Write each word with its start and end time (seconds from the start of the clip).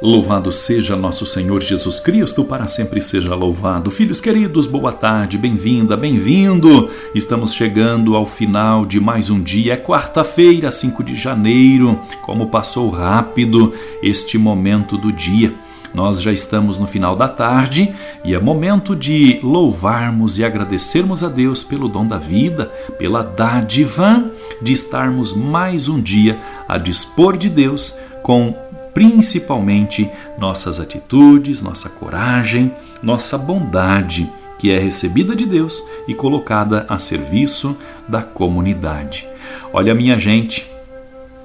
Louvado 0.00 0.52
seja 0.52 0.94
nosso 0.94 1.24
Senhor 1.24 1.62
Jesus 1.62 2.00
Cristo, 2.00 2.44
para 2.44 2.68
sempre 2.68 3.00
seja 3.00 3.34
louvado. 3.34 3.90
Filhos 3.90 4.20
queridos, 4.20 4.66
boa 4.66 4.92
tarde, 4.92 5.38
bem-vinda, 5.38 5.96
bem-vindo. 5.96 6.90
Estamos 7.14 7.54
chegando 7.54 8.14
ao 8.14 8.26
final 8.26 8.84
de 8.84 9.00
mais 9.00 9.30
um 9.30 9.40
dia. 9.40 9.72
É 9.72 9.76
quarta-feira, 9.78 10.70
5 10.70 11.02
de 11.02 11.14
janeiro. 11.14 11.98
Como 12.20 12.48
passou 12.48 12.90
rápido 12.90 13.72
este 14.02 14.36
momento 14.36 14.98
do 14.98 15.10
dia. 15.10 15.54
Nós 15.94 16.20
já 16.20 16.30
estamos 16.30 16.76
no 16.76 16.86
final 16.86 17.16
da 17.16 17.26
tarde 17.26 17.90
e 18.22 18.34
é 18.34 18.38
momento 18.38 18.94
de 18.94 19.40
louvarmos 19.42 20.36
e 20.36 20.44
agradecermos 20.44 21.24
a 21.24 21.28
Deus 21.28 21.64
pelo 21.64 21.88
dom 21.88 22.06
da 22.06 22.18
vida, 22.18 22.66
pela 22.98 23.22
dádiva 23.22 24.22
de 24.60 24.74
estarmos 24.74 25.32
mais 25.32 25.88
um 25.88 25.98
dia 25.98 26.38
a 26.68 26.76
dispor 26.76 27.38
de 27.38 27.48
Deus 27.48 27.96
com 28.22 28.54
principalmente 28.96 30.10
nossas 30.38 30.80
atitudes, 30.80 31.60
nossa 31.60 31.86
coragem, 31.86 32.72
nossa 33.02 33.36
bondade, 33.36 34.26
que 34.58 34.70
é 34.70 34.78
recebida 34.78 35.36
de 35.36 35.44
Deus 35.44 35.84
e 36.08 36.14
colocada 36.14 36.86
a 36.88 36.98
serviço 36.98 37.76
da 38.08 38.22
comunidade. 38.22 39.28
Olha, 39.70 39.94
minha 39.94 40.18
gente, 40.18 40.66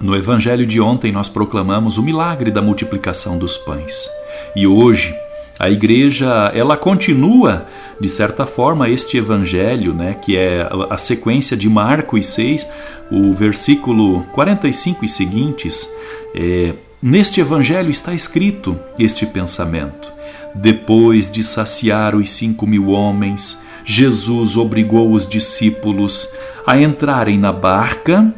no 0.00 0.16
evangelho 0.16 0.64
de 0.64 0.80
ontem 0.80 1.12
nós 1.12 1.28
proclamamos 1.28 1.98
o 1.98 2.02
milagre 2.02 2.50
da 2.50 2.62
multiplicação 2.62 3.36
dos 3.36 3.58
pães. 3.58 4.08
E 4.56 4.66
hoje 4.66 5.14
a 5.58 5.68
igreja, 5.68 6.50
ela 6.54 6.78
continua 6.78 7.66
de 8.00 8.08
certa 8.08 8.46
forma 8.46 8.88
este 8.88 9.18
evangelho, 9.18 9.92
né, 9.92 10.14
que 10.14 10.34
é 10.34 10.66
a 10.88 10.96
sequência 10.96 11.54
de 11.58 11.68
Marcos 11.68 12.26
6, 12.28 12.66
o 13.10 13.34
versículo 13.34 14.22
45 14.32 15.04
e 15.04 15.08
seguintes, 15.10 15.86
é, 16.34 16.72
Neste 17.06 17.38
Evangelho 17.38 17.90
está 17.90 18.14
escrito 18.14 18.80
este 18.98 19.26
pensamento. 19.26 20.10
Depois 20.54 21.30
de 21.30 21.44
saciar 21.44 22.14
os 22.16 22.30
cinco 22.30 22.66
mil 22.66 22.92
homens, 22.92 23.60
Jesus 23.84 24.56
obrigou 24.56 25.12
os 25.12 25.28
discípulos 25.28 26.26
a 26.66 26.80
entrarem 26.80 27.38
na 27.38 27.52
barca 27.52 28.34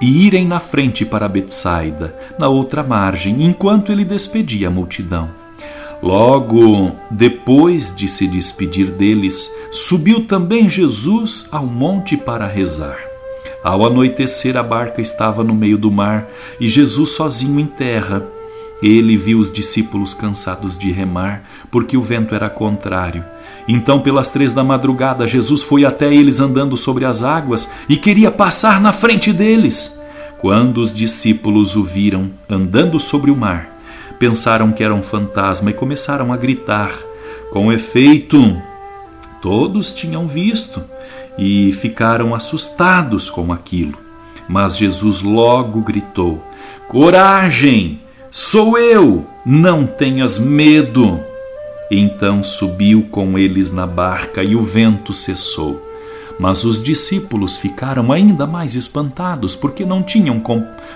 e 0.00 0.26
irem 0.26 0.48
na 0.48 0.58
frente 0.58 1.04
para 1.04 1.28
Betsaida, 1.28 2.12
na 2.36 2.48
outra 2.48 2.82
margem, 2.82 3.44
enquanto 3.44 3.92
ele 3.92 4.04
despedia 4.04 4.66
a 4.66 4.70
multidão. 4.72 5.30
Logo 6.02 6.96
depois 7.08 7.94
de 7.94 8.08
se 8.08 8.26
despedir 8.26 8.86
deles, 8.86 9.48
subiu 9.70 10.26
também 10.26 10.68
Jesus 10.68 11.46
ao 11.52 11.64
monte 11.64 12.16
para 12.16 12.48
rezar. 12.48 13.11
Ao 13.62 13.86
anoitecer, 13.86 14.56
a 14.56 14.62
barca 14.62 15.00
estava 15.00 15.44
no 15.44 15.54
meio 15.54 15.78
do 15.78 15.90
mar 15.90 16.26
e 16.58 16.68
Jesus 16.68 17.12
sozinho 17.12 17.60
em 17.60 17.66
terra. 17.66 18.24
Ele 18.82 19.16
viu 19.16 19.38
os 19.38 19.52
discípulos 19.52 20.12
cansados 20.12 20.76
de 20.76 20.90
remar, 20.90 21.44
porque 21.70 21.96
o 21.96 22.00
vento 22.00 22.34
era 22.34 22.50
contrário. 22.50 23.24
Então, 23.68 24.00
pelas 24.00 24.30
três 24.30 24.52
da 24.52 24.64
madrugada, 24.64 25.26
Jesus 25.26 25.62
foi 25.62 25.84
até 25.84 26.12
eles 26.12 26.40
andando 26.40 26.76
sobre 26.76 27.04
as 27.04 27.22
águas 27.22 27.70
e 27.88 27.96
queria 27.96 28.32
passar 28.32 28.80
na 28.80 28.92
frente 28.92 29.32
deles. 29.32 29.96
Quando 30.38 30.78
os 30.78 30.92
discípulos 30.92 31.76
o 31.76 31.84
viram 31.84 32.30
andando 32.50 32.98
sobre 32.98 33.30
o 33.30 33.36
mar, 33.36 33.68
pensaram 34.18 34.72
que 34.72 34.82
era 34.82 34.92
um 34.92 35.02
fantasma 35.02 35.70
e 35.70 35.74
começaram 35.74 36.32
a 36.32 36.36
gritar. 36.36 36.92
Com 37.52 37.72
efeito, 37.72 38.60
todos 39.40 39.92
tinham 39.92 40.26
visto 40.26 40.82
e 41.38 41.72
ficaram 41.72 42.34
assustados 42.34 43.30
com 43.30 43.52
aquilo. 43.52 43.98
Mas 44.48 44.76
Jesus 44.76 45.22
logo 45.22 45.80
gritou: 45.80 46.42
Coragem! 46.88 48.00
Sou 48.30 48.78
eu! 48.78 49.26
Não 49.44 49.86
tenhas 49.86 50.38
medo! 50.38 51.20
Então 51.90 52.42
subiu 52.42 53.06
com 53.10 53.38
eles 53.38 53.70
na 53.70 53.86
barca 53.86 54.42
e 54.42 54.56
o 54.56 54.62
vento 54.62 55.12
cessou. 55.12 55.90
Mas 56.38 56.64
os 56.64 56.82
discípulos 56.82 57.56
ficaram 57.56 58.10
ainda 58.10 58.46
mais 58.46 58.74
espantados 58.74 59.54
porque 59.54 59.84
não 59.84 60.02
tinham 60.02 60.42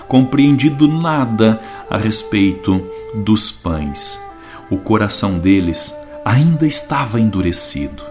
compreendido 0.07 0.87
nada 0.87 1.59
a 1.89 1.97
respeito 1.97 2.81
dos 3.13 3.51
pães. 3.51 4.19
O 4.69 4.77
coração 4.77 5.37
deles 5.37 5.95
ainda 6.25 6.65
estava 6.65 7.19
endurecido. 7.19 8.03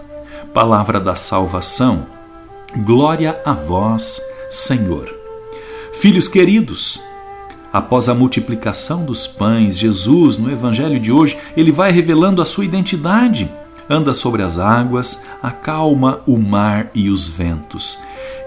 Palavra 0.53 0.99
da 0.99 1.15
salvação 1.15 2.16
Glória 2.85 3.41
a 3.43 3.53
vós, 3.53 4.21
Senhor. 4.51 5.11
Filhos 5.93 6.27
queridos, 6.27 7.01
após 7.73 8.07
a 8.07 8.13
multiplicação 8.13 9.03
dos 9.03 9.25
pães, 9.25 9.75
Jesus, 9.75 10.37
no 10.37 10.51
evangelho 10.51 10.99
de 10.99 11.11
hoje, 11.11 11.35
ele 11.55 11.71
vai 11.71 11.91
revelando 11.91 12.39
a 12.39 12.45
sua 12.45 12.65
identidade. 12.65 13.49
Anda 13.89 14.13
sobre 14.13 14.43
as 14.43 14.59
águas, 14.59 15.23
acalma 15.41 16.21
o 16.27 16.37
mar 16.37 16.91
e 16.93 17.09
os 17.09 17.27
ventos. 17.27 17.97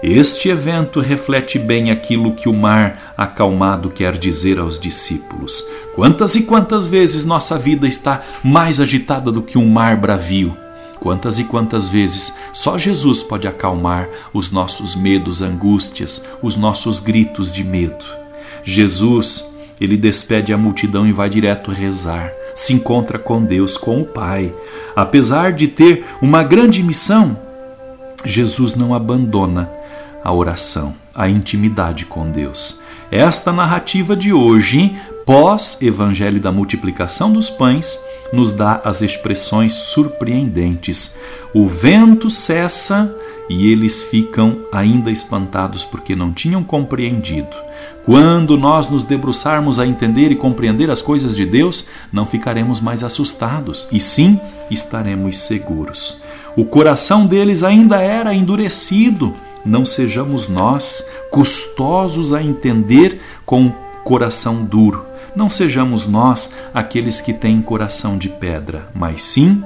Este 0.01 0.47
evento 0.47 1.01
reflete 1.01 1.59
bem 1.59 1.91
aquilo 1.91 2.33
que 2.33 2.47
o 2.47 2.53
mar 2.53 3.13
acalmado 3.17 3.89
quer 3.89 4.17
dizer 4.17 4.59
aos 4.59 4.79
discípulos. 4.79 5.61
Quantas 5.93 6.35
e 6.35 6.43
quantas 6.43 6.87
vezes 6.87 7.25
nossa 7.25 7.59
vida 7.59 7.85
está 7.85 8.23
mais 8.41 8.79
agitada 8.79 9.29
do 9.29 9.41
que 9.41 9.57
um 9.57 9.67
mar 9.67 9.97
bravio? 9.97 10.55
Quantas 11.01 11.39
e 11.39 11.45
quantas 11.45 11.89
vezes 11.89 12.37
só 12.53 12.77
Jesus 12.77 13.23
pode 13.23 13.47
acalmar 13.47 14.07
os 14.31 14.51
nossos 14.51 14.93
medos, 14.93 15.41
angústias, 15.41 16.23
os 16.43 16.55
nossos 16.55 16.99
gritos 16.99 17.51
de 17.51 17.63
medo. 17.63 18.05
Jesus, 18.63 19.51
ele 19.79 19.97
despede 19.97 20.53
a 20.53 20.57
multidão 20.59 21.07
e 21.07 21.11
vai 21.11 21.27
direto 21.27 21.71
rezar, 21.71 22.31
se 22.53 22.73
encontra 22.73 23.17
com 23.17 23.43
Deus, 23.43 23.77
com 23.77 23.99
o 23.99 24.05
Pai. 24.05 24.53
Apesar 24.95 25.53
de 25.53 25.67
ter 25.67 26.05
uma 26.21 26.43
grande 26.43 26.83
missão, 26.83 27.35
Jesus 28.23 28.75
não 28.75 28.93
abandona 28.93 29.71
a 30.23 30.31
oração, 30.31 30.93
a 31.15 31.27
intimidade 31.27 32.05
com 32.05 32.29
Deus. 32.29 32.79
Esta 33.09 33.51
narrativa 33.51 34.15
de 34.15 34.31
hoje, 34.31 34.95
pós-evangelho 35.25 36.39
da 36.39 36.51
multiplicação 36.51 37.31
dos 37.31 37.49
pães, 37.49 37.99
nos 38.31 38.51
dá 38.51 38.81
as 38.83 39.01
expressões 39.01 39.73
surpreendentes. 39.73 41.17
O 41.53 41.67
vento 41.67 42.29
cessa 42.29 43.13
e 43.49 43.69
eles 43.69 44.03
ficam 44.03 44.59
ainda 44.71 45.11
espantados 45.11 45.83
porque 45.83 46.15
não 46.15 46.31
tinham 46.31 46.63
compreendido. 46.63 47.55
Quando 48.03 48.57
nós 48.57 48.89
nos 48.89 49.03
debruçarmos 49.03 49.77
a 49.77 49.85
entender 49.85 50.31
e 50.31 50.35
compreender 50.35 50.89
as 50.89 51.01
coisas 51.01 51.35
de 51.35 51.45
Deus, 51.45 51.87
não 52.11 52.25
ficaremos 52.25 52.79
mais 52.79 53.03
assustados 53.03 53.87
e 53.91 53.99
sim 53.99 54.39
estaremos 54.69 55.39
seguros. 55.39 56.21
O 56.55 56.65
coração 56.65 57.25
deles 57.25 57.63
ainda 57.63 57.99
era 57.99 58.33
endurecido. 58.33 59.33
Não 59.65 59.85
sejamos 59.85 60.47
nós 60.47 61.05
custosos 61.29 62.33
a 62.33 62.41
entender 62.41 63.21
com 63.45 63.71
coração 64.03 64.63
duro 64.63 65.10
não 65.35 65.49
sejamos 65.49 66.07
nós 66.07 66.49
aqueles 66.73 67.21
que 67.21 67.33
têm 67.33 67.61
coração 67.61 68.17
de 68.17 68.29
pedra, 68.29 68.87
mas 68.93 69.23
sim 69.23 69.63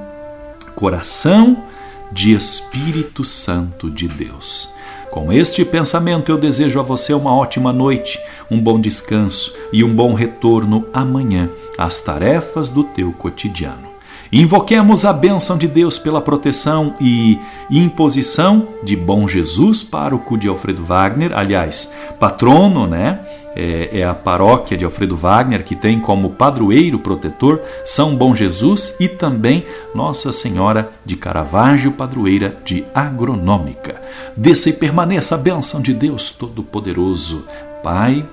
coração 0.75 1.63
de 2.11 2.33
Espírito 2.33 3.23
Santo 3.23 3.89
de 3.89 4.07
Deus. 4.07 4.73
Com 5.09 5.31
este 5.31 5.63
pensamento, 5.63 6.29
eu 6.29 6.37
desejo 6.37 6.79
a 6.79 6.83
você 6.83 7.13
uma 7.13 7.33
ótima 7.33 7.71
noite, 7.71 8.19
um 8.51 8.59
bom 8.59 8.79
descanso 8.79 9.53
e 9.71 9.83
um 9.83 9.95
bom 9.95 10.13
retorno 10.13 10.85
amanhã 10.93 11.49
às 11.77 12.01
tarefas 12.01 12.67
do 12.67 12.83
teu 12.83 13.13
cotidiano. 13.13 13.95
Invoquemos 14.31 15.05
a 15.05 15.13
bênção 15.13 15.57
de 15.57 15.67
Deus 15.67 15.97
pela 15.97 16.19
proteção 16.19 16.95
e 16.99 17.39
imposição 17.71 18.67
de 18.83 18.95
Bom 18.95 19.27
Jesus, 19.27 19.83
pároco 19.83 20.37
de 20.37 20.47
Alfredo 20.49 20.83
Wagner, 20.83 21.31
aliás, 21.33 21.93
patrono, 22.19 22.85
né? 22.87 23.19
É, 23.55 23.99
é 23.99 24.03
a 24.03 24.13
paróquia 24.13 24.77
de 24.77 24.83
Alfredo 24.83 25.15
Wagner, 25.15 25.63
que 25.63 25.75
tem 25.75 25.99
como 25.99 26.31
padroeiro 26.31 26.99
protetor 26.99 27.61
São 27.85 28.15
Bom 28.15 28.35
Jesus 28.35 28.95
e 28.99 29.07
também 29.07 29.65
Nossa 29.93 30.33
Senhora 30.33 30.91
de 31.05 31.15
Caravaggio, 31.15 31.91
padroeira 31.91 32.57
de 32.65 32.83
Agronômica. 32.93 34.01
Desça 34.35 34.69
e 34.69 34.73
permaneça 34.73 35.35
a 35.35 35.37
bênção 35.37 35.81
de 35.81 35.93
Deus 35.93 36.31
Todo-Poderoso, 36.31 37.45
Pai, 37.81 38.25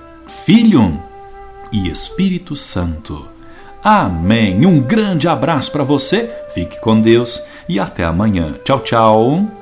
Filho 0.44 1.00
e 1.72 1.88
Espírito 1.88 2.56
Santo. 2.56 3.26
Amém. 3.82 4.64
Um 4.64 4.80
grande 4.80 5.26
abraço 5.26 5.72
para 5.72 5.82
você, 5.82 6.30
fique 6.54 6.80
com 6.80 7.00
Deus 7.00 7.44
e 7.68 7.80
até 7.80 8.04
amanhã. 8.04 8.54
Tchau, 8.64 8.80
tchau. 8.80 9.61